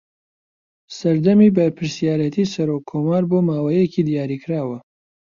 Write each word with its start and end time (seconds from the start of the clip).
سەردەمی 0.99 1.53
بەرپرسایەتی 1.55 2.49
سەرۆککۆمار 2.53 3.23
بۆ 3.31 3.39
ماوەیەکی 3.49 4.05
دیاریکراوە 4.09 4.77